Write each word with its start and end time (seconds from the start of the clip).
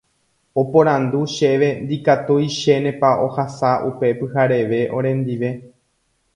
Oporandu 0.61 1.21
chéve 1.35 1.67
ndikatuichénepa 1.83 3.09
ohasa 3.25 3.69
upe 3.89 4.07
pyhareve 4.19 4.79
orendive. 4.97 5.49